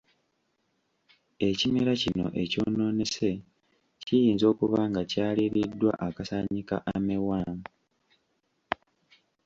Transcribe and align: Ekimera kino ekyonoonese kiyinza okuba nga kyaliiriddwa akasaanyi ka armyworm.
Ekimera 1.49 1.93
kino 2.01 2.25
ekyonoonese 2.43 3.31
kiyinza 4.05 4.45
okuba 4.53 4.79
nga 4.89 5.01
kyaliiriddwa 5.11 5.91
akasaanyi 6.07 6.61
ka 6.69 6.77
armyworm. 6.91 7.59